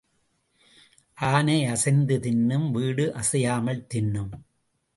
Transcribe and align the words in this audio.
ஆனை 1.17 1.65
அசைந்து 1.65 2.17
தின்னும் 2.17 2.71
வீடு 2.71 3.13
அசையாமல் 3.13 3.87
தின்னும். 3.87 4.31